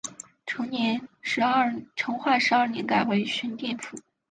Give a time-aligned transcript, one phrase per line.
[0.47, 0.65] 成
[2.17, 3.95] 化十二年改为寻甸府。